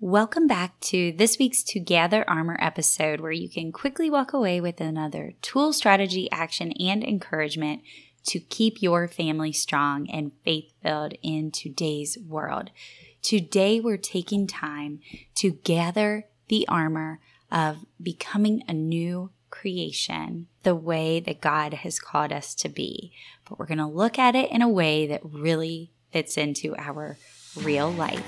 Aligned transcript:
Welcome 0.00 0.46
back 0.46 0.78
to 0.82 1.10
this 1.10 1.40
week's 1.40 1.64
Together 1.64 2.24
Armor 2.28 2.56
episode, 2.60 3.18
where 3.18 3.32
you 3.32 3.48
can 3.48 3.72
quickly 3.72 4.08
walk 4.08 4.32
away 4.32 4.60
with 4.60 4.80
another 4.80 5.32
tool, 5.42 5.72
strategy, 5.72 6.30
action, 6.30 6.70
and 6.78 7.02
encouragement 7.02 7.82
to 8.26 8.38
keep 8.38 8.80
your 8.80 9.08
family 9.08 9.50
strong 9.50 10.08
and 10.08 10.30
faith 10.44 10.72
filled 10.84 11.14
in 11.20 11.50
today's 11.50 12.16
world. 12.16 12.70
Today, 13.22 13.80
we're 13.80 13.96
taking 13.96 14.46
time 14.46 15.00
to 15.34 15.50
gather 15.50 16.26
the 16.46 16.64
armor 16.68 17.18
of 17.50 17.78
becoming 18.00 18.62
a 18.68 18.72
new 18.72 19.30
creation 19.50 20.46
the 20.62 20.76
way 20.76 21.18
that 21.18 21.40
God 21.40 21.74
has 21.74 21.98
called 21.98 22.32
us 22.32 22.54
to 22.54 22.68
be. 22.68 23.12
But 23.48 23.58
we're 23.58 23.66
going 23.66 23.78
to 23.78 23.86
look 23.86 24.16
at 24.16 24.36
it 24.36 24.52
in 24.52 24.62
a 24.62 24.68
way 24.68 25.08
that 25.08 25.22
really 25.24 25.90
fits 26.12 26.36
into 26.36 26.76
our 26.76 27.16
real 27.56 27.90
life. 27.90 28.24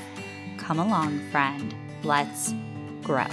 Come 0.60 0.78
along, 0.78 1.18
friend. 1.30 1.74
Let's 2.04 2.54
grow. 3.02 3.26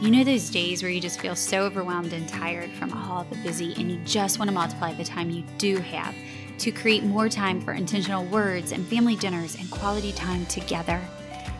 You 0.00 0.10
know 0.10 0.22
those 0.22 0.50
days 0.50 0.82
where 0.82 0.92
you 0.92 1.00
just 1.00 1.18
feel 1.18 1.34
so 1.34 1.62
overwhelmed 1.62 2.12
and 2.12 2.28
tired 2.28 2.70
from 2.70 2.92
all 2.92 3.24
the 3.24 3.36
busy, 3.38 3.74
and 3.76 3.90
you 3.90 3.98
just 4.04 4.38
want 4.38 4.48
to 4.48 4.54
multiply 4.54 4.92
the 4.92 5.02
time 5.02 5.30
you 5.30 5.42
do 5.58 5.78
have 5.78 6.14
to 6.58 6.70
create 6.70 7.02
more 7.02 7.28
time 7.28 7.60
for 7.60 7.72
intentional 7.72 8.24
words 8.26 8.72
and 8.72 8.86
family 8.86 9.16
dinners 9.16 9.56
and 9.56 9.70
quality 9.70 10.12
time 10.12 10.46
together? 10.46 11.00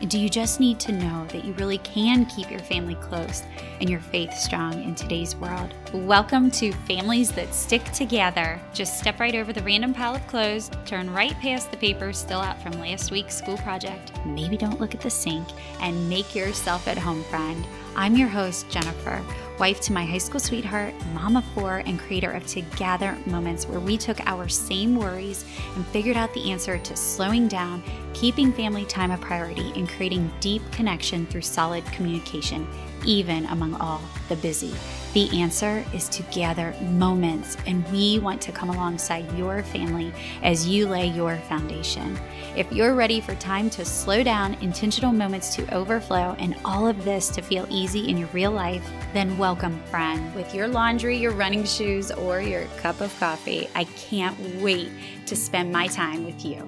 Do 0.02 0.18
you 0.18 0.28
just 0.28 0.60
need 0.60 0.78
to 0.80 0.92
know 0.92 1.26
that 1.28 1.42
you 1.42 1.54
really 1.54 1.78
can 1.78 2.26
keep 2.26 2.50
your 2.50 2.60
family 2.60 2.96
close 2.96 3.42
and 3.80 3.88
your 3.88 3.98
faith 3.98 4.34
strong 4.34 4.82
in 4.84 4.94
today's 4.94 5.34
world? 5.36 5.72
Welcome 5.94 6.50
to 6.50 6.70
Families 6.70 7.32
That 7.32 7.54
Stick 7.54 7.82
Together. 7.92 8.60
Just 8.74 8.98
step 8.98 9.18
right 9.18 9.34
over 9.34 9.54
the 9.54 9.62
random 9.62 9.94
pile 9.94 10.14
of 10.14 10.26
clothes, 10.26 10.70
turn 10.84 11.10
right 11.10 11.32
past 11.40 11.70
the 11.70 11.78
papers 11.78 12.18
still 12.18 12.40
out 12.40 12.60
from 12.62 12.72
last 12.72 13.10
week's 13.10 13.38
school 13.38 13.56
project, 13.56 14.12
maybe 14.26 14.58
don't 14.58 14.78
look 14.78 14.94
at 14.94 15.00
the 15.00 15.08
sink, 15.08 15.48
and 15.80 16.10
make 16.10 16.34
yourself 16.34 16.86
at 16.88 16.98
home, 16.98 17.24
friend. 17.24 17.66
I'm 17.96 18.16
your 18.16 18.28
host, 18.28 18.68
Jennifer 18.68 19.24
wife 19.58 19.80
to 19.80 19.92
my 19.92 20.04
high 20.04 20.18
school 20.18 20.40
sweetheart, 20.40 20.94
of 21.16 21.44
four, 21.54 21.78
and 21.86 21.98
creator 21.98 22.30
of 22.30 22.46
Together 22.46 23.16
Moments, 23.26 23.66
where 23.66 23.80
we 23.80 23.96
took 23.96 24.20
our 24.26 24.48
same 24.48 24.96
worries 24.96 25.44
and 25.74 25.86
figured 25.88 26.16
out 26.16 26.32
the 26.34 26.50
answer 26.50 26.78
to 26.78 26.96
slowing 26.96 27.48
down, 27.48 27.82
keeping 28.16 28.50
family 28.50 28.86
time 28.86 29.10
a 29.10 29.18
priority, 29.18 29.70
and 29.76 29.86
creating 29.90 30.32
deep 30.40 30.62
connection 30.72 31.26
through 31.26 31.42
solid 31.42 31.84
communication, 31.92 32.66
even 33.04 33.44
among 33.46 33.74
all 33.74 34.00
the 34.30 34.36
busy. 34.36 34.74
The 35.12 35.28
answer 35.38 35.84
is 35.92 36.08
to 36.08 36.22
gather 36.24 36.74
moments, 36.80 37.58
and 37.66 37.86
we 37.92 38.18
want 38.18 38.40
to 38.40 38.52
come 38.52 38.70
alongside 38.70 39.30
your 39.36 39.62
family 39.64 40.14
as 40.42 40.66
you 40.66 40.88
lay 40.88 41.08
your 41.08 41.36
foundation. 41.40 42.18
If 42.56 42.72
you're 42.72 42.94
ready 42.94 43.20
for 43.20 43.34
time 43.34 43.68
to 43.70 43.84
slow 43.84 44.22
down, 44.22 44.54
intentional 44.62 45.12
moments 45.12 45.54
to 45.56 45.74
overflow, 45.74 46.34
and 46.38 46.56
all 46.64 46.88
of 46.88 47.04
this 47.04 47.28
to 47.30 47.42
feel 47.42 47.66
easy 47.68 48.08
in 48.08 48.16
your 48.16 48.28
real 48.28 48.50
life, 48.50 48.88
then 49.12 49.36
welcome, 49.36 49.78
friend. 49.90 50.34
With 50.34 50.54
your 50.54 50.68
laundry, 50.68 51.18
your 51.18 51.32
running 51.32 51.64
shoes, 51.64 52.10
or 52.10 52.40
your 52.40 52.64
cup 52.78 53.02
of 53.02 53.14
coffee, 53.20 53.68
I 53.74 53.84
can't 53.84 54.38
wait 54.62 54.90
to 55.26 55.36
spend 55.36 55.70
my 55.70 55.86
time 55.88 56.24
with 56.24 56.46
you. 56.46 56.66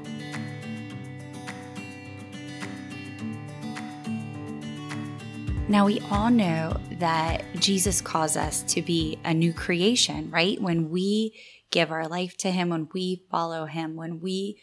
Now, 5.69 5.85
we 5.85 6.01
all 6.11 6.31
know 6.31 6.81
that 6.93 7.45
Jesus 7.57 8.01
calls 8.01 8.39
us 8.39 8.63
to 8.63 8.81
be 8.81 9.19
a 9.23 9.35
new 9.35 9.53
creation, 9.53 10.31
right? 10.31 10.59
When 10.59 10.89
we 10.89 11.35
give 11.71 11.91
our 11.91 12.09
life 12.09 12.39
to 12.39 12.51
Him, 12.51 12.71
when 12.71 12.89
we 12.95 13.27
follow 13.31 13.67
Him, 13.67 13.95
when 13.95 14.21
we 14.21 14.59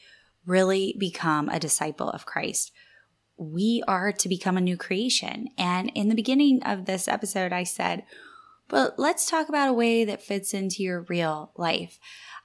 really 0.47 0.95
become 0.97 1.47
a 1.47 1.59
disciple 1.59 2.09
of 2.09 2.25
Christ, 2.25 2.71
we 3.37 3.83
are 3.87 4.11
to 4.13 4.27
become 4.27 4.57
a 4.57 4.61
new 4.61 4.77
creation. 4.77 5.49
And 5.59 5.91
in 5.93 6.09
the 6.09 6.15
beginning 6.15 6.63
of 6.63 6.85
this 6.85 7.07
episode, 7.07 7.53
I 7.53 7.65
said, 7.65 8.03
but 8.67 8.97
let's 8.97 9.29
talk 9.29 9.47
about 9.47 9.69
a 9.69 9.73
way 9.73 10.05
that 10.05 10.23
fits 10.23 10.55
into 10.55 10.81
your 10.81 11.01
real 11.01 11.51
life. 11.55 11.99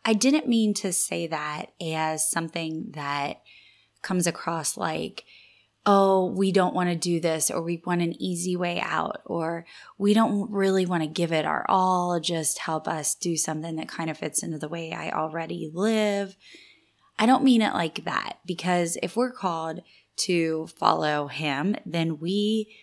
I 0.04 0.12
didn't 0.12 0.48
mean 0.48 0.74
to 0.74 0.92
say 0.92 1.26
that 1.28 1.72
as 1.80 2.30
something 2.30 2.90
that 2.92 3.40
comes 4.02 4.26
across 4.26 4.76
like, 4.76 5.24
oh, 5.86 6.26
we 6.26 6.52
don't 6.52 6.74
want 6.74 6.90
to 6.90 6.96
do 6.96 7.20
this, 7.20 7.50
or 7.50 7.62
we 7.62 7.82
want 7.86 8.02
an 8.02 8.20
easy 8.20 8.56
way 8.56 8.80
out, 8.80 9.22
or 9.24 9.64
we 9.96 10.12
don't 10.12 10.50
really 10.50 10.84
want 10.84 11.02
to 11.02 11.08
give 11.08 11.32
it 11.32 11.46
our 11.46 11.64
all, 11.68 12.20
just 12.20 12.58
help 12.58 12.86
us 12.86 13.14
do 13.14 13.36
something 13.36 13.76
that 13.76 13.88
kind 13.88 14.10
of 14.10 14.18
fits 14.18 14.42
into 14.42 14.58
the 14.58 14.68
way 14.68 14.92
I 14.92 15.10
already 15.10 15.70
live. 15.72 16.36
I 17.18 17.26
don't 17.26 17.44
mean 17.44 17.62
it 17.62 17.74
like 17.74 18.04
that 18.04 18.38
because 18.46 18.98
if 19.02 19.16
we're 19.16 19.32
called 19.32 19.82
to 20.18 20.66
follow 20.78 21.28
Him, 21.28 21.76
then 21.86 22.18
we 22.18 22.74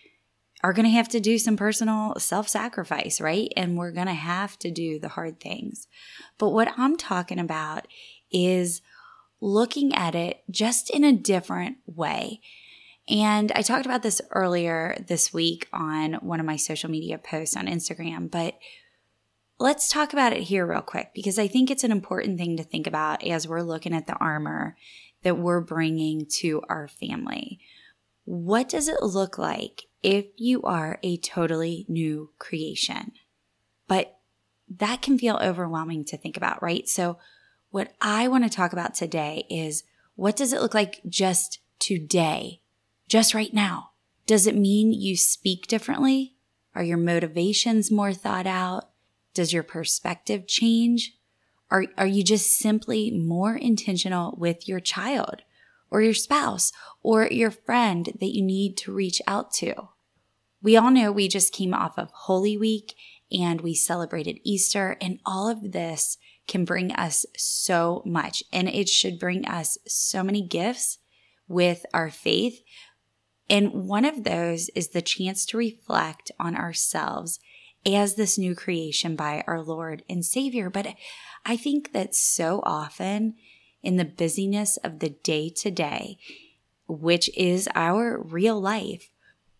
are 0.64 0.72
going 0.72 0.84
to 0.84 0.90
have 0.90 1.08
to 1.10 1.20
do 1.20 1.38
some 1.38 1.56
personal 1.56 2.14
self 2.18 2.48
sacrifice, 2.48 3.20
right? 3.20 3.52
And 3.56 3.76
we're 3.76 3.92
going 3.92 4.06
to 4.06 4.12
have 4.12 4.58
to 4.60 4.70
do 4.70 4.98
the 4.98 5.08
hard 5.08 5.40
things. 5.40 5.86
But 6.36 6.50
what 6.50 6.72
I'm 6.76 6.96
talking 6.96 7.38
about 7.38 7.86
is 8.32 8.80
looking 9.40 9.94
at 9.94 10.16
it 10.16 10.42
just 10.50 10.90
in 10.90 11.04
a 11.04 11.12
different 11.12 11.76
way 11.86 12.40
and 13.08 13.50
I 13.52 13.62
talked 13.62 13.86
about 13.86 14.02
this 14.02 14.20
earlier 14.32 14.96
this 15.06 15.32
week 15.32 15.66
on 15.72 16.14
one 16.14 16.40
of 16.40 16.46
my 16.46 16.56
social 16.56 16.90
media 16.90 17.18
posts 17.18 17.56
on 17.56 17.66
Instagram, 17.66 18.30
but 18.30 18.58
let's 19.58 19.90
talk 19.90 20.12
about 20.12 20.32
it 20.32 20.42
here 20.42 20.66
real 20.66 20.82
quick 20.82 21.12
because 21.14 21.38
I 21.38 21.48
think 21.48 21.70
it's 21.70 21.84
an 21.84 21.92
important 21.92 22.38
thing 22.38 22.56
to 22.56 22.62
think 22.62 22.86
about 22.86 23.26
as 23.26 23.48
we're 23.48 23.62
looking 23.62 23.94
at 23.94 24.06
the 24.06 24.14
armor 24.14 24.76
that 25.22 25.38
we're 25.38 25.60
bringing 25.60 26.26
to 26.26 26.62
our 26.68 26.86
family. 26.86 27.58
What 28.24 28.68
does 28.68 28.88
it 28.88 29.02
look 29.02 29.38
like 29.38 29.84
if 30.02 30.26
you 30.36 30.62
are 30.62 30.98
a 31.02 31.16
totally 31.16 31.86
new 31.88 32.30
creation? 32.38 33.12
But 33.88 34.18
that 34.68 35.00
can 35.00 35.18
feel 35.18 35.38
overwhelming 35.42 36.04
to 36.06 36.18
think 36.18 36.36
about, 36.36 36.62
right? 36.62 36.86
So, 36.86 37.18
what 37.70 37.94
I 38.00 38.28
want 38.28 38.44
to 38.44 38.50
talk 38.50 38.72
about 38.72 38.94
today 38.94 39.46
is 39.50 39.82
what 40.14 40.36
does 40.36 40.52
it 40.52 40.60
look 40.60 40.74
like 40.74 41.00
just 41.08 41.60
today 41.78 42.60
just 43.08 43.34
right 43.34 43.52
now? 43.52 43.90
Does 44.26 44.46
it 44.46 44.54
mean 44.54 44.92
you 44.92 45.16
speak 45.16 45.66
differently? 45.66 46.34
Are 46.74 46.84
your 46.84 46.98
motivations 46.98 47.90
more 47.90 48.12
thought 48.12 48.46
out? 48.46 48.90
Does 49.34 49.52
your 49.52 49.62
perspective 49.62 50.46
change? 50.46 51.14
Are, 51.70 51.86
are 51.96 52.06
you 52.06 52.22
just 52.22 52.58
simply 52.58 53.10
more 53.10 53.56
intentional 53.56 54.36
with 54.38 54.68
your 54.68 54.80
child 54.80 55.42
or 55.90 56.02
your 56.02 56.14
spouse 56.14 56.72
or 57.02 57.26
your 57.26 57.50
friend 57.50 58.12
that 58.20 58.34
you 58.34 58.42
need 58.42 58.76
to 58.78 58.92
reach 58.92 59.20
out 59.26 59.52
to? 59.54 59.88
We 60.62 60.76
all 60.76 60.90
know 60.90 61.12
we 61.12 61.28
just 61.28 61.52
came 61.52 61.72
off 61.72 61.98
of 61.98 62.10
Holy 62.10 62.56
Week 62.56 62.94
and 63.30 63.60
we 63.60 63.74
celebrated 63.74 64.40
Easter, 64.42 64.96
and 65.00 65.20
all 65.26 65.48
of 65.48 65.72
this 65.72 66.16
can 66.46 66.64
bring 66.64 66.92
us 66.92 67.26
so 67.36 68.02
much. 68.06 68.42
And 68.52 68.68
it 68.68 68.88
should 68.88 69.18
bring 69.18 69.46
us 69.46 69.76
so 69.86 70.22
many 70.22 70.40
gifts 70.40 70.98
with 71.46 71.84
our 71.92 72.10
faith, 72.10 72.62
and 73.50 73.72
one 73.72 74.04
of 74.04 74.24
those 74.24 74.68
is 74.70 74.88
the 74.88 75.02
chance 75.02 75.46
to 75.46 75.56
reflect 75.56 76.30
on 76.38 76.54
ourselves 76.54 77.40
as 77.86 78.14
this 78.14 78.36
new 78.36 78.54
creation 78.54 79.16
by 79.16 79.42
our 79.46 79.62
Lord 79.62 80.02
and 80.08 80.24
Savior. 80.24 80.68
But 80.68 80.94
I 81.46 81.56
think 81.56 81.92
that 81.92 82.14
so 82.14 82.60
often 82.64 83.34
in 83.82 83.96
the 83.96 84.04
busyness 84.04 84.76
of 84.78 84.98
the 84.98 85.10
day 85.10 85.48
to 85.50 85.70
day, 85.70 86.18
which 86.86 87.30
is 87.36 87.68
our 87.74 88.20
real 88.20 88.60
life, 88.60 89.10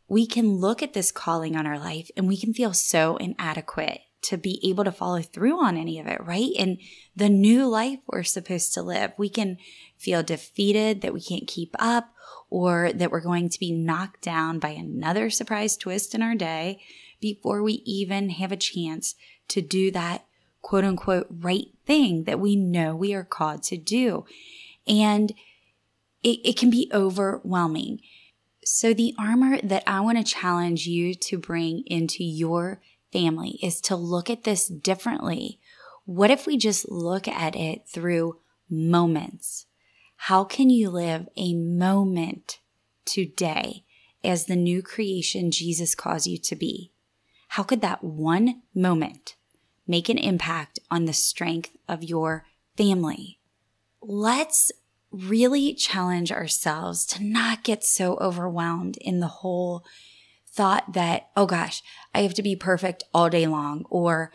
we 0.09 0.27
can 0.27 0.57
look 0.57 0.83
at 0.83 0.95
this 0.95 1.13
calling 1.13 1.57
on 1.57 1.67
our 1.67 1.79
life 1.79 2.11
and 2.17 2.27
we 2.27 2.37
can 2.37 2.53
feel 2.53 2.73
so 2.73 3.17
inadequate 3.17 4.01
to 4.23 4.37
be 4.37 4.61
able 4.69 4.85
to 4.85 4.93
follow 4.93 5.23
through 5.23 5.63
on 5.63 5.77
any 5.77 5.99
of 5.99 6.07
it, 6.07 6.21
right? 6.25 6.51
And 6.59 6.79
the 7.15 7.29
new 7.29 7.69
life 7.69 8.01
we're 8.07 8.25
supposed 8.25 8.75
to 8.75 8.83
live, 8.83 9.13
we 9.17 9.29
can 9.29 9.59
feel 9.97 10.23
defeated 10.23 11.01
that 11.01 11.15
we 11.15 11.21
can't 11.21 11.47
keep 11.47 11.75
up 11.79 12.13
or 12.51 12.93
that 12.93 13.11
we're 13.11 13.21
going 13.21 13.49
to 13.49 13.61
be 13.61 13.73
knocked 13.73 14.23
down 14.23 14.59
by 14.59 14.71
another 14.71 15.31
surprise 15.31 15.77
twist 15.77 16.15
in 16.15 16.23
our 16.23 16.35
day 16.35 16.81
before 17.21 17.63
we 17.63 17.83
even 17.85 18.31
have 18.31 18.53
a 18.53 18.57
chance 18.57 19.15
to 19.49 19.61
do 19.61 19.91
that 19.91 20.25
quote 20.63 20.85
unquote 20.85 21.27
right 21.31 21.69
thing 21.87 22.25
that 22.25 22.41
we 22.41 22.57
know 22.57 22.95
we 22.95 23.15
are 23.15 23.25
called 23.25 23.63
to 23.65 23.77
do. 23.77 24.25
And 24.87 25.31
it, 26.23 26.41
it 26.45 26.57
can 26.57 26.71
be 26.71 26.91
overwhelming. 26.93 28.01
So, 28.65 28.93
the 28.93 29.15
armor 29.19 29.59
that 29.63 29.85
I 29.87 30.01
want 30.01 30.19
to 30.19 30.25
challenge 30.25 30.87
you 30.87 31.15
to 31.15 31.39
bring 31.39 31.85
into 31.87 32.23
your 32.23 32.83
family 33.13 33.59
is 33.63 33.81
to 33.83 33.97
look 33.97 34.31
at 34.31 34.45
this 34.45 34.69
differently. 34.69 35.61
What 36.05 36.31
if 36.31 36.47
we 36.47 36.57
just 36.57 36.91
look 36.91 37.29
at 37.29 37.55
it 37.57 37.89
through 37.89 38.39
moments? 38.71 39.67
How 40.17 40.45
can 40.45 40.71
you 40.71 40.91
live 40.91 41.29
a 41.37 41.55
moment 41.55 42.59
today 43.05 43.85
as 44.25 44.47
the 44.47 44.57
new 44.57 44.83
creation 44.83 45.51
Jesus 45.51 45.95
calls 45.95 46.27
you 46.27 46.39
to 46.39 46.57
be? 46.57 46.93
How 47.49 47.63
could 47.63 47.81
that 47.83 48.05
one 48.05 48.63
moment 48.75 49.37
make 49.87 50.09
an 50.09 50.19
impact 50.19 50.79
on 50.91 51.05
the 51.05 51.13
strength 51.13 51.71
of 51.89 52.03
your 52.03 52.45
family? 52.77 53.39
Let's 54.03 54.71
really 55.11 55.73
challenge 55.75 56.31
ourselves 56.31 57.07
to 57.07 57.25
not 57.25 57.65
get 57.65 57.85
so 57.85 58.17
overwhelmed 58.17 58.97
in 58.99 59.21
the 59.21 59.29
whole 59.29 59.85
thought 60.59 60.93
that, 60.95 61.29
oh 61.37 61.47
gosh, 61.47 61.85
I 62.13 62.23
have 62.23 62.35
to 62.35 62.43
be 62.43 62.57
perfect 62.57 63.05
all 63.15 63.31
day 63.31 63.47
long, 63.47 63.85
or 63.91 64.33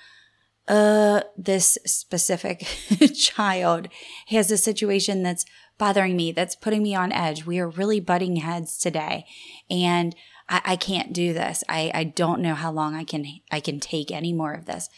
uh, 0.70 1.20
this 1.36 1.78
specific 1.86 2.66
child 3.14 3.90
has 4.28 4.50
a 4.50 4.58
situation 4.58 5.22
that's 5.22 5.46
bothering 5.78 6.16
me, 6.16 6.32
that's 6.32 6.56
putting 6.56 6.82
me 6.82 6.96
on 6.96 7.12
edge. 7.12 7.46
We 7.46 7.60
are 7.60 7.68
really 7.68 8.00
butting 8.00 8.38
heads 8.38 8.78
today. 8.78 9.26
And 9.70 10.16
I, 10.48 10.62
I 10.64 10.76
can't 10.78 11.12
do 11.12 11.34
this. 11.34 11.62
I, 11.68 11.92
I 11.94 12.06
don't 12.06 12.40
know 12.40 12.56
how 12.56 12.72
long 12.72 12.96
I 12.96 13.04
can 13.04 13.26
I 13.52 13.60
can 13.60 13.82
take 13.82 14.10
any 14.10 14.32
more 14.32 14.54
of 14.54 14.66
this. 14.66 14.90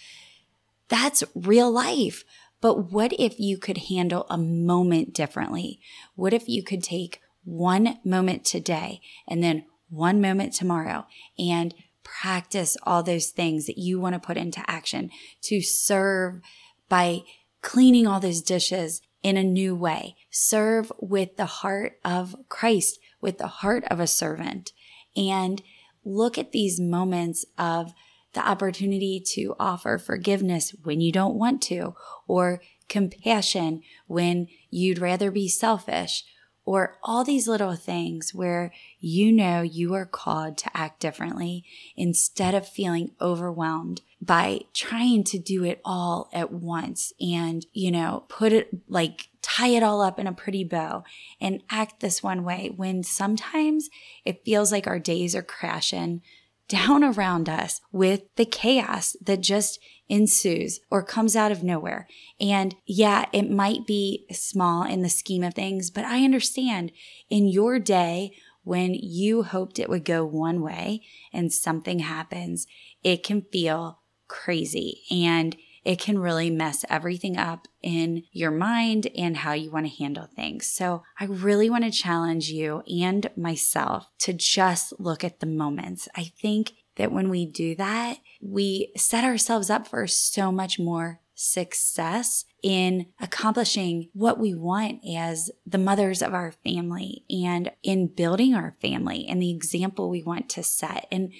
That's 0.89 1.23
real 1.33 1.71
life. 1.71 2.23
But 2.61 2.91
what 2.91 3.13
if 3.13 3.39
you 3.39 3.57
could 3.57 3.89
handle 3.89 4.27
a 4.29 4.37
moment 4.37 5.15
differently? 5.15 5.79
What 6.13 6.33
if 6.33 6.47
you 6.47 6.61
could 6.61 6.83
take 6.83 7.21
one 7.43 7.97
moment 8.03 8.45
today 8.45 9.01
and 9.27 9.43
then 9.43 9.65
one 9.89 10.21
moment 10.21 10.53
tomorrow 10.53 11.05
and 11.37 11.73
practice 12.03 12.77
all 12.83 13.03
those 13.03 13.27
things 13.27 13.65
that 13.65 13.77
you 13.77 13.99
want 13.99 14.13
to 14.13 14.19
put 14.19 14.37
into 14.37 14.63
action 14.69 15.09
to 15.41 15.61
serve 15.61 16.41
by 16.87 17.21
cleaning 17.61 18.05
all 18.05 18.19
those 18.19 18.41
dishes 18.41 19.01
in 19.23 19.37
a 19.37 19.43
new 19.43 19.75
way. 19.75 20.15
Serve 20.29 20.91
with 20.99 21.35
the 21.35 21.45
heart 21.45 21.93
of 22.05 22.35
Christ, 22.47 22.99
with 23.21 23.39
the 23.39 23.47
heart 23.47 23.83
of 23.89 23.99
a 23.99 24.07
servant, 24.07 24.71
and 25.17 25.63
look 26.03 26.37
at 26.37 26.51
these 26.51 26.79
moments 26.79 27.43
of 27.57 27.91
the 28.33 28.47
opportunity 28.47 29.19
to 29.33 29.55
offer 29.59 29.97
forgiveness 29.97 30.75
when 30.83 31.01
you 31.01 31.11
don't 31.11 31.35
want 31.35 31.61
to, 31.63 31.95
or 32.27 32.61
compassion 32.87 33.81
when 34.05 34.47
you'd 34.69 34.99
rather 34.99 35.31
be 35.31 35.47
selfish, 35.47 36.23
or 36.65 36.97
all 37.03 37.23
these 37.23 37.47
little 37.47 37.75
things 37.75 38.33
where 38.33 38.73
you 38.99 39.31
know 39.31 39.61
you 39.61 39.93
are 39.93 40.05
called 40.05 40.57
to 40.57 40.69
act 40.73 40.99
differently 40.99 41.63
instead 41.95 42.53
of 42.55 42.67
feeling 42.67 43.11
overwhelmed 43.21 44.01
by 44.19 44.59
trying 44.73 45.23
to 45.23 45.37
do 45.37 45.63
it 45.63 45.79
all 45.85 46.29
at 46.33 46.51
once 46.51 47.13
and, 47.21 47.65
you 47.73 47.91
know, 47.91 48.25
put 48.27 48.51
it 48.51 48.69
like 48.89 49.29
tie 49.41 49.67
it 49.67 49.83
all 49.83 50.01
up 50.01 50.17
in 50.19 50.25
a 50.25 50.33
pretty 50.33 50.63
bow 50.63 51.03
and 51.39 51.61
act 51.69 51.99
this 51.99 52.23
one 52.23 52.43
way 52.43 52.71
when 52.75 53.03
sometimes 53.03 53.89
it 54.25 54.43
feels 54.43 54.71
like 54.71 54.87
our 54.87 54.97
days 54.97 55.35
are 55.35 55.43
crashing 55.43 56.21
down 56.67 57.03
around 57.03 57.47
us 57.49 57.81
with 57.91 58.23
the 58.35 58.45
chaos 58.45 59.15
that 59.21 59.41
just 59.41 59.79
ensues 60.07 60.79
or 60.89 61.03
comes 61.03 61.35
out 61.35 61.51
of 61.51 61.63
nowhere. 61.63 62.07
And 62.39 62.75
yeah, 62.85 63.25
it 63.31 63.49
might 63.49 63.87
be 63.87 64.25
small 64.31 64.83
in 64.83 65.01
the 65.01 65.09
scheme 65.09 65.43
of 65.43 65.53
things, 65.53 65.89
but 65.89 66.05
I 66.05 66.23
understand 66.23 66.91
in 67.29 67.47
your 67.47 67.79
day 67.79 68.31
when 68.63 68.93
you 68.93 69.43
hoped 69.43 69.79
it 69.79 69.89
would 69.89 70.05
go 70.05 70.25
one 70.25 70.61
way 70.61 71.01
and 71.31 71.53
something 71.53 71.99
happens, 71.99 72.65
it 73.03 73.23
can 73.23 73.43
feel 73.51 73.99
crazy 74.27 75.03
and 75.11 75.55
it 75.85 75.99
can 75.99 76.17
really 76.19 76.49
mess 76.49 76.83
everything 76.89 77.37
up 77.37 77.67
in 77.81 78.23
your 78.31 78.51
mind 78.51 79.07
and 79.15 79.37
how 79.37 79.53
you 79.53 79.71
want 79.71 79.85
to 79.85 79.95
handle 79.95 80.25
things. 80.25 80.65
So 80.65 81.03
I 81.19 81.25
really 81.25 81.69
want 81.69 81.83
to 81.83 81.91
challenge 81.91 82.49
you 82.49 82.81
and 82.91 83.29
myself 83.37 84.07
to 84.19 84.33
just 84.33 84.99
look 84.99 85.23
at 85.23 85.39
the 85.39 85.45
moments. 85.45 86.09
I 86.15 86.31
think 86.41 86.73
that 86.95 87.11
when 87.11 87.29
we 87.29 87.45
do 87.45 87.75
that, 87.75 88.17
we 88.41 88.91
set 88.97 89.23
ourselves 89.23 89.69
up 89.69 89.87
for 89.87 90.07
so 90.07 90.51
much 90.51 90.79
more 90.79 91.21
success 91.35 92.45
in 92.63 93.05
accomplishing 93.19 94.09
what 94.13 94.39
we 94.39 94.55
want 94.55 95.01
as 95.05 95.51
the 95.67 95.77
mothers 95.77 96.21
of 96.21 96.33
our 96.33 96.51
family 96.63 97.23
and 97.29 97.71
in 97.83 98.07
building 98.07 98.55
our 98.55 98.75
family 98.81 99.27
and 99.27 99.41
the 99.41 99.51
example 99.51 100.09
we 100.09 100.23
want 100.23 100.49
to 100.49 100.63
set. 100.63 101.05
And 101.11 101.31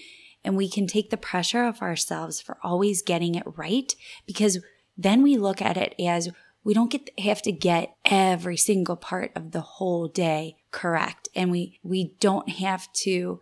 and 0.46 0.56
we 0.56 0.70
can 0.70 0.88
take 0.88 1.10
the 1.10 1.18
pressure 1.18 1.64
off 1.64 1.82
ourselves 1.82 2.40
for 2.40 2.58
always 2.64 3.02
getting 3.02 3.36
it 3.36 3.44
right 3.58 3.96
because 4.26 4.60
then 4.98 5.22
we 5.22 5.38
look 5.38 5.62
at 5.62 5.78
it 5.78 5.94
as 6.00 6.30
we 6.64 6.74
don't 6.74 6.92
get 6.92 7.10
have 7.20 7.42
to 7.42 7.52
get 7.52 7.96
every 8.06 8.58
single 8.58 8.96
part 8.96 9.32
of 9.36 9.52
the 9.52 9.62
whole 9.62 10.08
day 10.08 10.56
correct 10.72 11.28
and 11.36 11.52
we 11.52 11.80
we 11.84 12.16
don't 12.20 12.50
have 12.50 12.92
to 12.94 13.40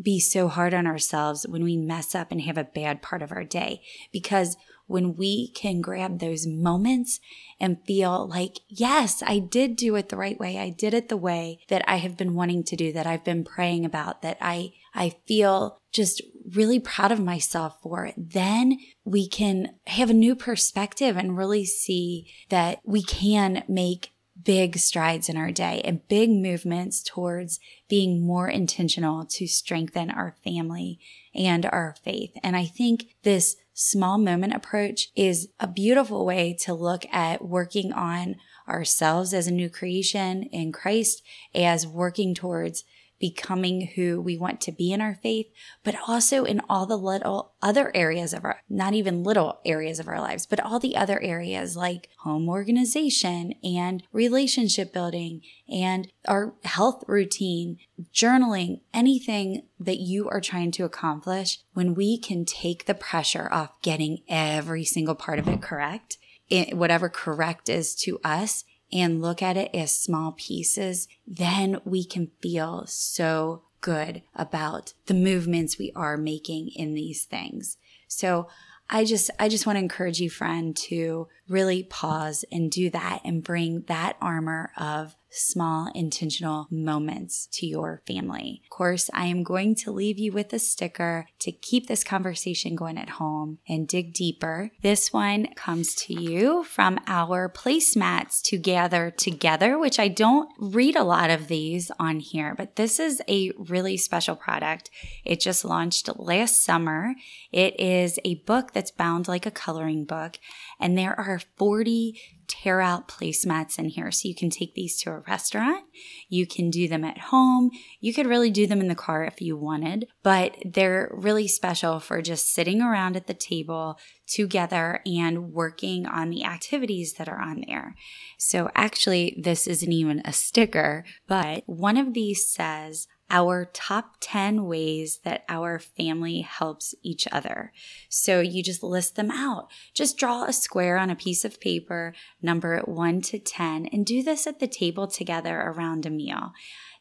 be 0.00 0.18
so 0.18 0.48
hard 0.48 0.74
on 0.74 0.86
ourselves 0.86 1.46
when 1.48 1.62
we 1.62 1.76
mess 1.76 2.14
up 2.14 2.32
and 2.32 2.40
have 2.40 2.58
a 2.58 2.64
bad 2.64 3.00
part 3.00 3.22
of 3.22 3.30
our 3.30 3.44
day 3.44 3.80
because 4.12 4.56
when 4.86 5.16
we 5.16 5.48
can 5.48 5.80
grab 5.80 6.18
those 6.18 6.46
moments 6.46 7.20
and 7.58 7.82
feel 7.86 8.28
like, 8.28 8.60
yes, 8.68 9.22
I 9.26 9.38
did 9.38 9.76
do 9.76 9.96
it 9.96 10.08
the 10.08 10.16
right 10.16 10.38
way. 10.38 10.58
I 10.58 10.70
did 10.70 10.92
it 10.94 11.08
the 11.08 11.16
way 11.16 11.60
that 11.68 11.82
I 11.88 11.96
have 11.96 12.16
been 12.16 12.34
wanting 12.34 12.64
to 12.64 12.76
do, 12.76 12.92
that 12.92 13.06
I've 13.06 13.24
been 13.24 13.44
praying 13.44 13.84
about, 13.84 14.22
that 14.22 14.36
I, 14.40 14.72
I 14.94 15.14
feel 15.26 15.80
just 15.92 16.20
really 16.52 16.80
proud 16.80 17.12
of 17.12 17.20
myself 17.20 17.78
for. 17.82 18.06
It. 18.06 18.14
Then 18.16 18.78
we 19.04 19.28
can 19.28 19.74
have 19.86 20.10
a 20.10 20.14
new 20.14 20.34
perspective 20.34 21.16
and 21.16 21.36
really 21.36 21.64
see 21.64 22.30
that 22.48 22.80
we 22.84 23.02
can 23.02 23.64
make 23.68 24.10
big 24.42 24.76
strides 24.76 25.28
in 25.28 25.36
our 25.36 25.52
day 25.52 25.80
and 25.84 26.06
big 26.08 26.28
movements 26.28 27.02
towards 27.02 27.60
being 27.88 28.26
more 28.26 28.48
intentional 28.48 29.24
to 29.24 29.46
strengthen 29.46 30.10
our 30.10 30.34
family 30.42 30.98
and 31.34 31.64
our 31.66 31.94
faith. 32.02 32.32
And 32.42 32.56
I 32.56 32.64
think 32.64 33.06
this 33.22 33.56
small 33.74 34.18
moment 34.18 34.54
approach 34.54 35.08
is 35.14 35.48
a 35.60 35.68
beautiful 35.68 36.24
way 36.26 36.56
to 36.60 36.74
look 36.74 37.04
at 37.12 37.44
working 37.44 37.92
on 37.92 38.36
ourselves 38.68 39.34
as 39.34 39.46
a 39.46 39.52
new 39.52 39.68
creation 39.68 40.44
in 40.44 40.72
Christ 40.72 41.22
as 41.54 41.86
working 41.86 42.34
towards 42.34 42.84
becoming 43.18 43.88
who 43.94 44.20
we 44.20 44.36
want 44.36 44.60
to 44.60 44.72
be 44.72 44.92
in 44.92 45.00
our 45.00 45.14
faith, 45.14 45.46
but 45.82 45.94
also 46.06 46.44
in 46.44 46.60
all 46.68 46.86
the 46.86 46.96
little 46.96 47.52
other 47.62 47.90
areas 47.94 48.34
of 48.34 48.44
our, 48.44 48.60
not 48.68 48.94
even 48.94 49.22
little 49.22 49.60
areas 49.64 49.98
of 49.98 50.08
our 50.08 50.20
lives, 50.20 50.46
but 50.46 50.60
all 50.60 50.78
the 50.78 50.96
other 50.96 51.20
areas 51.22 51.76
like 51.76 52.08
home 52.18 52.48
organization 52.48 53.54
and 53.62 54.02
relationship 54.12 54.92
building 54.92 55.40
and 55.68 56.12
our 56.26 56.54
health 56.64 57.04
routine, 57.06 57.78
journaling, 58.12 58.80
anything 58.92 59.62
that 59.78 59.98
you 59.98 60.28
are 60.28 60.40
trying 60.40 60.70
to 60.72 60.84
accomplish, 60.84 61.60
when 61.72 61.94
we 61.94 62.18
can 62.18 62.44
take 62.44 62.86
the 62.86 62.94
pressure 62.94 63.48
off 63.52 63.80
getting 63.82 64.18
every 64.28 64.84
single 64.84 65.14
part 65.14 65.38
of 65.38 65.48
it 65.48 65.62
correct, 65.62 66.18
it, 66.48 66.76
whatever 66.76 67.08
correct 67.08 67.68
is 67.68 67.94
to 67.94 68.18
us, 68.22 68.64
and 68.94 69.20
look 69.20 69.42
at 69.42 69.56
it 69.56 69.74
as 69.74 69.94
small 69.94 70.32
pieces, 70.32 71.08
then 71.26 71.80
we 71.84 72.04
can 72.04 72.30
feel 72.40 72.86
so 72.86 73.64
good 73.80 74.22
about 74.34 74.94
the 75.06 75.14
movements 75.14 75.76
we 75.76 75.92
are 75.94 76.16
making 76.16 76.70
in 76.70 76.94
these 76.94 77.24
things. 77.24 77.76
So 78.08 78.48
I 78.88 79.04
just 79.04 79.30
I 79.38 79.48
just 79.48 79.66
want 79.66 79.76
to 79.76 79.82
encourage 79.82 80.20
you 80.20 80.30
friend 80.30 80.76
to 80.76 81.28
really 81.48 81.82
pause 81.82 82.44
and 82.52 82.70
do 82.70 82.90
that 82.90 83.20
and 83.24 83.42
bring 83.42 83.82
that 83.88 84.16
armor 84.20 84.72
of 84.76 85.16
small 85.34 85.90
intentional 85.94 86.66
moments 86.70 87.46
to 87.52 87.66
your 87.66 88.02
family. 88.06 88.62
Of 88.64 88.70
course, 88.70 89.10
I 89.12 89.26
am 89.26 89.42
going 89.42 89.74
to 89.76 89.90
leave 89.90 90.18
you 90.18 90.32
with 90.32 90.52
a 90.52 90.58
sticker 90.58 91.26
to 91.40 91.52
keep 91.52 91.86
this 91.86 92.04
conversation 92.04 92.76
going 92.76 92.98
at 92.98 93.10
home 93.10 93.58
and 93.68 93.88
dig 93.88 94.14
deeper. 94.14 94.70
This 94.82 95.12
one 95.12 95.48
comes 95.54 95.94
to 95.96 96.14
you 96.14 96.64
from 96.64 96.98
our 97.06 97.48
placemats 97.48 98.42
to 98.44 98.56
gather 98.56 99.10
together, 99.10 99.78
which 99.78 99.98
I 99.98 100.08
don't 100.08 100.48
read 100.58 100.96
a 100.96 101.04
lot 101.04 101.30
of 101.30 101.48
these 101.48 101.90
on 101.98 102.20
here, 102.20 102.54
but 102.56 102.76
this 102.76 103.00
is 103.00 103.20
a 103.28 103.50
really 103.58 103.96
special 103.96 104.36
product. 104.36 104.90
It 105.24 105.40
just 105.40 105.64
launched 105.64 106.08
last 106.18 106.62
summer. 106.62 107.14
It 107.52 107.78
is 107.80 108.18
a 108.24 108.36
book 108.36 108.72
that's 108.72 108.90
bound 108.90 109.28
like 109.28 109.46
a 109.46 109.50
coloring 109.50 110.04
book, 110.04 110.38
and 110.84 110.98
there 110.98 111.18
are 111.18 111.40
40 111.56 112.20
tear 112.46 112.82
out 112.82 113.08
placemats 113.08 113.78
in 113.78 113.88
here. 113.88 114.10
So 114.12 114.28
you 114.28 114.34
can 114.34 114.50
take 114.50 114.74
these 114.74 115.00
to 115.00 115.10
a 115.12 115.20
restaurant. 115.20 115.82
You 116.28 116.46
can 116.46 116.68
do 116.68 116.86
them 116.86 117.04
at 117.04 117.16
home. 117.16 117.70
You 118.00 118.12
could 118.12 118.26
really 118.26 118.50
do 118.50 118.66
them 118.66 118.82
in 118.82 118.88
the 118.88 118.94
car 118.94 119.24
if 119.24 119.40
you 119.40 119.56
wanted, 119.56 120.08
but 120.22 120.58
they're 120.62 121.10
really 121.10 121.48
special 121.48 122.00
for 122.00 122.20
just 122.20 122.52
sitting 122.52 122.82
around 122.82 123.16
at 123.16 123.26
the 123.26 123.32
table 123.32 123.98
together 124.26 125.00
and 125.06 125.54
working 125.54 126.06
on 126.06 126.28
the 126.28 126.44
activities 126.44 127.14
that 127.14 127.30
are 127.30 127.40
on 127.40 127.64
there. 127.66 127.96
So 128.36 128.70
actually, 128.74 129.40
this 129.42 129.66
isn't 129.66 129.90
even 129.90 130.20
a 130.26 130.34
sticker, 130.34 131.06
but 131.26 131.62
one 131.64 131.96
of 131.96 132.12
these 132.12 132.46
says, 132.46 133.08
our 133.34 133.64
top 133.64 134.14
10 134.20 134.64
ways 134.64 135.18
that 135.24 135.44
our 135.48 135.80
family 135.80 136.42
helps 136.42 136.94
each 137.02 137.26
other. 137.32 137.72
So 138.08 138.40
you 138.40 138.62
just 138.62 138.84
list 138.84 139.16
them 139.16 139.32
out. 139.32 139.66
Just 139.92 140.16
draw 140.16 140.44
a 140.44 140.52
square 140.52 140.96
on 140.96 141.10
a 141.10 141.16
piece 141.16 141.44
of 141.44 141.60
paper, 141.60 142.14
number 142.40 142.74
it 142.74 142.86
1 142.86 143.22
to 143.22 143.40
10, 143.40 143.86
and 143.86 144.06
do 144.06 144.22
this 144.22 144.46
at 144.46 144.60
the 144.60 144.68
table 144.68 145.08
together 145.08 145.60
around 145.60 146.06
a 146.06 146.10
meal. 146.10 146.52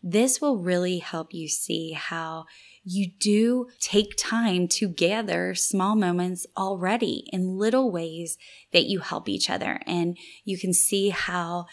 This 0.01 0.41
will 0.41 0.57
really 0.57 0.97
help 0.97 1.35
you 1.35 1.47
see 1.47 1.91
how 1.91 2.45
you 2.83 3.11
do 3.19 3.67
take 3.79 4.17
time 4.17 4.67
to 4.69 4.87
gather 4.87 5.53
small 5.53 5.95
moments 5.95 6.47
already 6.57 7.29
in 7.31 7.59
little 7.59 7.91
ways 7.91 8.39
that 8.71 8.85
you 8.85 9.01
help 9.01 9.29
each 9.29 9.51
other. 9.51 9.81
And 9.85 10.17
you 10.43 10.57
can 10.57 10.73
see 10.73 11.09
how 11.09 11.67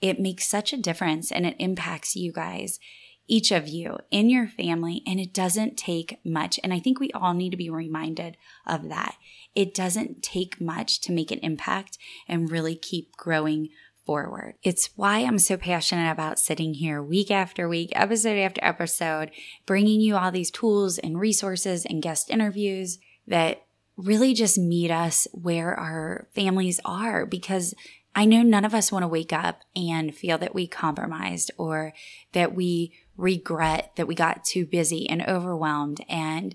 it 0.00 0.18
makes 0.18 0.48
such 0.48 0.72
a 0.72 0.78
difference 0.78 1.30
and 1.30 1.44
it 1.44 1.56
impacts 1.58 2.16
you 2.16 2.32
guys 2.32 2.80
each 3.28 3.50
of 3.50 3.68
you 3.68 3.98
in 4.10 4.30
your 4.30 4.46
family, 4.46 5.02
and 5.06 5.18
it 5.18 5.32
doesn't 5.32 5.76
take 5.76 6.18
much. 6.24 6.60
And 6.62 6.72
I 6.72 6.78
think 6.78 7.00
we 7.00 7.10
all 7.12 7.34
need 7.34 7.50
to 7.50 7.56
be 7.56 7.70
reminded 7.70 8.36
of 8.66 8.88
that. 8.88 9.16
It 9.54 9.74
doesn't 9.74 10.22
take 10.22 10.60
much 10.60 11.00
to 11.02 11.12
make 11.12 11.30
an 11.30 11.40
impact 11.40 11.98
and 12.28 12.50
really 12.50 12.76
keep 12.76 13.16
growing 13.16 13.70
forward. 14.04 14.54
It's 14.62 14.90
why 14.94 15.18
I'm 15.18 15.38
so 15.38 15.56
passionate 15.56 16.10
about 16.10 16.38
sitting 16.38 16.74
here 16.74 17.02
week 17.02 17.30
after 17.30 17.68
week, 17.68 17.90
episode 17.92 18.38
after 18.38 18.64
episode, 18.64 19.32
bringing 19.66 20.00
you 20.00 20.16
all 20.16 20.30
these 20.30 20.50
tools 20.50 20.98
and 20.98 21.18
resources 21.18 21.84
and 21.84 22.02
guest 22.02 22.30
interviews 22.30 22.98
that 23.26 23.62
really 23.96 24.32
just 24.32 24.58
meet 24.58 24.90
us 24.90 25.26
where 25.32 25.74
our 25.74 26.28
families 26.34 26.80
are 26.84 27.26
because 27.26 27.74
I 28.14 28.24
know 28.24 28.42
none 28.42 28.64
of 28.64 28.74
us 28.74 28.92
want 28.92 29.02
to 29.02 29.08
wake 29.08 29.32
up 29.32 29.60
and 29.74 30.14
feel 30.14 30.38
that 30.38 30.54
we 30.54 30.66
compromised 30.66 31.50
or 31.58 31.92
that 32.32 32.54
we 32.54 32.92
regret 33.16 33.92
that 33.96 34.06
we 34.06 34.14
got 34.14 34.44
too 34.44 34.66
busy 34.66 35.08
and 35.08 35.22
overwhelmed 35.22 36.04
and 36.08 36.54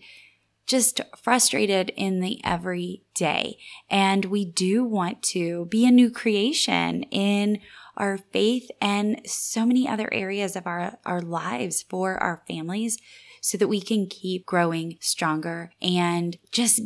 just 0.68 1.01
frustrated 1.18 1.91
in 1.96 2.22
the 2.22 2.39
everyday. 2.44 3.58
And 3.89 4.25
we 4.25 4.46
do 4.46 4.84
want 4.84 5.22
to 5.24 5.65
be 5.65 5.86
a 5.86 5.91
new 5.91 6.10
creation 6.10 7.03
in 7.03 7.60
our 7.98 8.18
faith 8.18 8.70
and 8.80 9.22
so 9.25 9.65
many 9.65 9.88
other 9.88 10.12
areas 10.13 10.56
of 10.56 10.65
our, 10.65 10.98
our 11.06 11.22
lives 11.22 11.84
for 11.84 12.15
our 12.18 12.41
families 12.48 12.98
so 13.41 13.58
that 13.58 13.68
we 13.68 13.82
can 13.82 14.08
keep 14.08 14.46
growing 14.46 14.98
stronger 15.01 15.72
and 15.82 16.38
just 16.51 16.80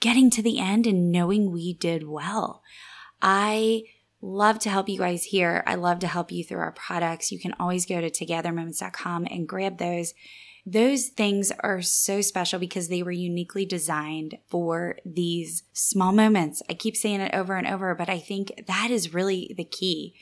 getting 0.00 0.30
to 0.30 0.42
the 0.42 0.58
end 0.58 0.86
and 0.86 1.12
knowing 1.12 1.52
we 1.52 1.74
did 1.74 2.08
well. 2.08 2.62
I 3.22 3.84
love 4.22 4.58
to 4.60 4.70
help 4.70 4.88
you 4.88 4.98
guys 4.98 5.24
here. 5.24 5.62
I 5.66 5.76
love 5.76 6.00
to 6.00 6.06
help 6.06 6.30
you 6.30 6.44
through 6.44 6.58
our 6.58 6.72
products. 6.72 7.32
You 7.32 7.38
can 7.38 7.54
always 7.58 7.86
go 7.86 8.00
to 8.00 8.10
togethermoments.com 8.10 9.26
and 9.30 9.48
grab 9.48 9.78
those. 9.78 10.14
Those 10.66 11.08
things 11.08 11.50
are 11.60 11.80
so 11.80 12.20
special 12.20 12.58
because 12.58 12.88
they 12.88 13.02
were 13.02 13.10
uniquely 13.10 13.64
designed 13.64 14.38
for 14.48 14.98
these 15.04 15.62
small 15.72 16.12
moments. 16.12 16.62
I 16.68 16.74
keep 16.74 16.96
saying 16.96 17.20
it 17.20 17.34
over 17.34 17.56
and 17.56 17.66
over, 17.66 17.94
but 17.94 18.10
I 18.10 18.18
think 18.18 18.64
that 18.66 18.90
is 18.90 19.14
really 19.14 19.54
the 19.56 19.64
key 19.64 20.14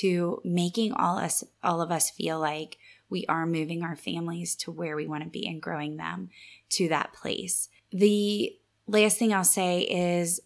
to 0.00 0.42
making 0.44 0.92
all 0.92 1.18
us 1.18 1.42
all 1.62 1.80
of 1.80 1.90
us 1.90 2.10
feel 2.10 2.38
like 2.38 2.76
we 3.08 3.24
are 3.26 3.46
moving 3.46 3.82
our 3.82 3.96
families 3.96 4.54
to 4.54 4.70
where 4.70 4.94
we 4.94 5.06
want 5.06 5.24
to 5.24 5.30
be 5.30 5.46
and 5.46 5.62
growing 5.62 5.96
them 5.96 6.28
to 6.68 6.88
that 6.88 7.14
place. 7.14 7.70
The 7.90 8.54
last 8.86 9.18
thing 9.18 9.32
I'll 9.32 9.44
say 9.44 9.80
is 9.80 10.40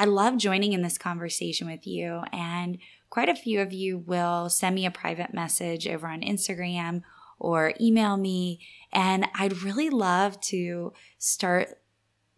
I 0.00 0.06
love 0.06 0.38
joining 0.38 0.72
in 0.72 0.80
this 0.80 0.96
conversation 0.96 1.66
with 1.66 1.86
you. 1.86 2.22
And 2.32 2.78
quite 3.10 3.28
a 3.28 3.34
few 3.34 3.60
of 3.60 3.70
you 3.70 3.98
will 3.98 4.48
send 4.48 4.74
me 4.74 4.86
a 4.86 4.90
private 4.90 5.34
message 5.34 5.86
over 5.86 6.08
on 6.08 6.22
Instagram 6.22 7.02
or 7.38 7.74
email 7.78 8.16
me. 8.16 8.60
And 8.94 9.26
I'd 9.34 9.62
really 9.62 9.90
love 9.90 10.40
to 10.40 10.94
start 11.18 11.82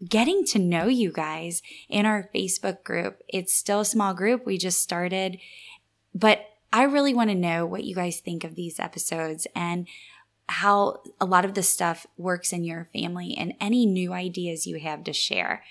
getting 0.05 0.45
to 0.47 0.59
know 0.59 0.89
you 0.89 1.13
guys 1.13 1.63
in 1.89 2.05
our 2.05 2.29
Facebook 2.35 2.83
group. 2.83 3.23
It's 3.29 3.55
still 3.55 3.83
a 3.83 3.85
small 3.85 4.13
group. 4.13 4.45
We 4.45 4.59
just 4.59 4.81
started, 4.81 5.39
but 6.13 6.45
I 6.73 6.83
really 6.83 7.15
want 7.15 7.31
to 7.31 7.37
know 7.37 7.65
what 7.65 7.85
you 7.85 7.95
guys 7.95 8.19
think 8.19 8.43
of 8.43 8.57
these 8.57 8.81
episodes 8.81 9.47
and 9.55 9.87
how 10.49 11.01
a 11.21 11.27
lot 11.27 11.45
of 11.45 11.55
this 11.55 11.69
stuff 11.69 12.09
works 12.17 12.53
in 12.53 12.65
your 12.65 12.89
family 12.93 13.37
and 13.39 13.55
any 13.61 13.87
new 13.87 14.13
ideas 14.13 14.67
you 14.67 14.81
have 14.81 15.05
to 15.05 15.13
share 15.13 15.63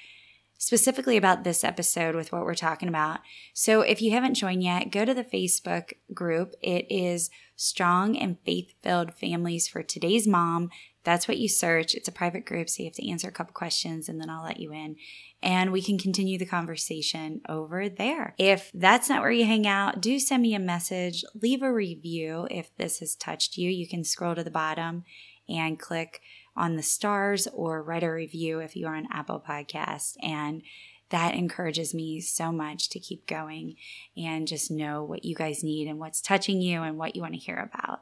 specifically 0.61 1.17
about 1.17 1.43
this 1.43 1.63
episode 1.63 2.13
with 2.13 2.31
what 2.31 2.43
we're 2.43 2.53
talking 2.53 2.87
about. 2.87 3.19
So 3.51 3.81
if 3.81 3.99
you 3.99 4.11
haven't 4.11 4.35
joined 4.35 4.61
yet, 4.61 4.91
go 4.91 5.05
to 5.05 5.13
the 5.13 5.23
Facebook 5.23 5.93
group. 6.13 6.53
It 6.61 6.85
is 6.87 7.31
Strong 7.55 8.15
and 8.15 8.37
Faith 8.45 8.75
Filled 8.83 9.15
Families 9.15 9.67
for 9.67 9.81
Today's 9.81 10.27
Mom. 10.27 10.69
That's 11.03 11.27
what 11.27 11.39
you 11.39 11.49
search. 11.49 11.95
It's 11.95 12.07
a 12.07 12.11
private 12.11 12.45
group, 12.45 12.69
so 12.69 12.83
you 12.83 12.89
have 12.89 12.95
to 12.97 13.09
answer 13.09 13.27
a 13.27 13.31
couple 13.31 13.53
questions 13.53 14.07
and 14.07 14.21
then 14.21 14.29
I'll 14.29 14.43
let 14.43 14.59
you 14.59 14.71
in. 14.71 14.97
And 15.41 15.71
we 15.71 15.81
can 15.81 15.97
continue 15.97 16.37
the 16.37 16.45
conversation 16.45 17.41
over 17.49 17.89
there. 17.89 18.35
If 18.37 18.69
that's 18.71 19.09
not 19.09 19.21
where 19.21 19.31
you 19.31 19.45
hang 19.45 19.65
out, 19.65 19.99
do 19.99 20.19
send 20.19 20.43
me 20.43 20.53
a 20.53 20.59
message, 20.59 21.25
leave 21.33 21.63
a 21.63 21.73
review 21.73 22.47
if 22.51 22.69
this 22.77 22.99
has 22.99 23.15
touched 23.15 23.57
you. 23.57 23.67
You 23.67 23.87
can 23.87 24.03
scroll 24.03 24.35
to 24.35 24.43
the 24.43 24.51
bottom 24.51 25.05
and 25.51 25.79
click 25.79 26.21
on 26.55 26.75
the 26.75 26.83
stars 26.83 27.47
or 27.53 27.81
write 27.81 28.03
a 28.03 28.11
review 28.11 28.59
if 28.59 28.75
you 28.75 28.87
are 28.87 28.95
on 28.95 29.07
Apple 29.11 29.43
Podcast. 29.45 30.15
And 30.21 30.61
that 31.09 31.35
encourages 31.35 31.93
me 31.93 32.21
so 32.21 32.51
much 32.51 32.89
to 32.89 32.99
keep 32.99 33.27
going 33.27 33.75
and 34.15 34.47
just 34.47 34.71
know 34.71 35.03
what 35.03 35.25
you 35.25 35.35
guys 35.35 35.63
need 35.63 35.87
and 35.87 35.99
what's 35.99 36.21
touching 36.21 36.61
you 36.61 36.81
and 36.83 36.97
what 36.97 37.15
you 37.15 37.21
want 37.21 37.33
to 37.33 37.39
hear 37.39 37.69
about. 37.73 38.01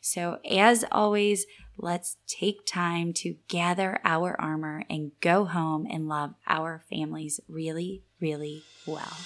So, 0.00 0.38
as 0.48 0.84
always, 0.92 1.46
let's 1.76 2.16
take 2.26 2.64
time 2.66 3.12
to 3.14 3.36
gather 3.48 4.00
our 4.04 4.40
armor 4.40 4.84
and 4.88 5.12
go 5.20 5.44
home 5.44 5.86
and 5.90 6.08
love 6.08 6.34
our 6.46 6.84
families 6.88 7.40
really, 7.48 8.02
really 8.20 8.62
well. 8.86 9.16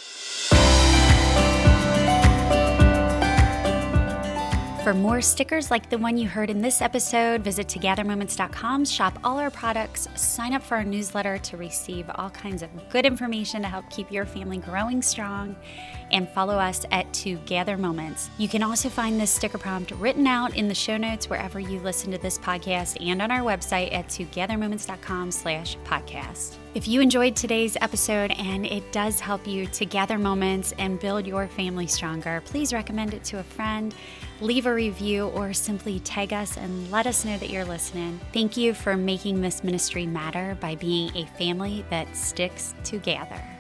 For 4.89 4.95
more 4.95 5.21
stickers 5.21 5.71
like 5.71 5.91
the 5.91 5.99
one 5.99 6.17
you 6.17 6.27
heard 6.27 6.49
in 6.49 6.63
this 6.63 6.81
episode, 6.81 7.43
visit 7.43 7.67
togethermoments.com, 7.69 8.87
shop 8.87 9.19
all 9.23 9.39
our 9.39 9.51
products, 9.51 10.09
sign 10.15 10.55
up 10.55 10.63
for 10.63 10.79
our 10.79 10.85
newsletter 10.85 11.37
to 11.37 11.59
receive 11.59 12.11
all 12.15 12.31
kinds 12.31 12.63
of 12.63 12.71
good 12.89 13.05
information 13.05 13.61
to 13.61 13.69
help 13.69 13.85
keep 13.91 14.11
your 14.11 14.25
family 14.25 14.57
growing 14.57 15.03
strong, 15.03 15.55
and 16.11 16.27
follow 16.31 16.55
us 16.55 16.87
at 16.91 17.13
Together 17.13 17.77
Moments. 17.77 18.31
You 18.39 18.49
can 18.49 18.63
also 18.63 18.89
find 18.89 19.21
this 19.21 19.31
sticker 19.31 19.59
prompt 19.59 19.91
written 19.91 20.27
out 20.27 20.57
in 20.57 20.69
the 20.69 20.75
show 20.75 20.97
notes 20.97 21.29
wherever 21.29 21.61
you 21.61 21.81
listen 21.81 22.11
to 22.13 22.19
this 22.19 22.39
podcast 22.39 22.97
and 23.07 23.21
on 23.21 23.31
our 23.31 23.43
website 23.43 23.93
at 23.93 24.09
togethermoments.com 24.09 25.33
slash 25.33 25.77
podcast. 25.85 26.57
If 26.79 26.87
you 26.87 27.01
enjoyed 27.01 27.35
today's 27.35 27.77
episode 27.81 28.31
and 28.31 28.65
it 28.65 28.93
does 28.93 29.19
help 29.19 29.49
you 29.49 29.67
to 29.67 29.85
gather 29.85 30.17
moments 30.17 30.73
and 30.79 31.01
build 31.01 31.27
your 31.27 31.49
family 31.49 31.89
stronger, 31.89 32.41
please 32.45 32.73
recommend 32.73 33.15
it 33.15 33.25
to 33.25 33.41
a 33.41 33.43
friend 33.43 33.93
leave 34.41 34.67
a 34.67 34.73
review, 34.73 35.27
or 35.31 35.53
simply 35.53 35.99
tag 35.99 36.33
us 36.33 36.57
and 36.57 36.89
let 36.93 37.09
us 37.09 37.25
know 37.25 37.37
that 37.39 37.51
you're 37.51 37.65
listening. 37.65 38.21
Thank 38.33 38.57
you 38.57 38.75
for 38.75 38.97
making 38.97 39.41
this 39.41 39.65
ministry 39.65 40.07
matter 40.07 40.57
by 40.61 40.77
being 40.77 41.15
a 41.17 41.27
family 41.37 41.85
that 41.91 42.17
sticks 42.17 42.73
together. 42.85 43.58